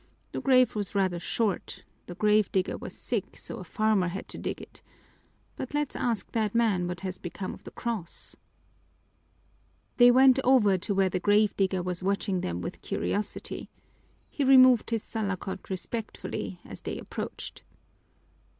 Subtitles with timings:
[0.31, 1.83] The grave was rather short.
[2.07, 4.81] The grave digger was sick, so a farmer had to dig it.
[5.55, 8.35] But let's ask that man what has become of the cross."
[9.97, 13.69] They went over to where the grave digger was watching them with curiosity.
[14.31, 17.61] He removed his salakot respectfully as they approached.